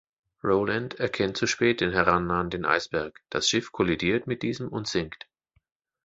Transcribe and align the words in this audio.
Rowland 0.43 0.95
erkennt 0.99 1.37
zu 1.37 1.45
spät 1.45 1.79
den 1.79 1.91
herannahenden 1.91 2.65
Eisberg, 2.65 3.21
das 3.29 3.47
Schiff 3.47 3.71
kollidiert 3.71 4.25
mit 4.25 4.41
diesem 4.41 4.67
und 4.67 4.87
sinkt. 4.87 5.27